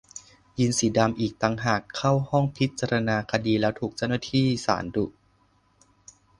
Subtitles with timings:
[0.57, 5.05] ยีนส์สีดำอีกต่างหากเข้าห้องพิจารณาคดีแล้วถูกเจ้าหน้าที่ศาลดุ